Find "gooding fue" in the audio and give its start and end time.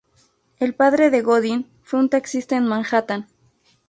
1.21-1.99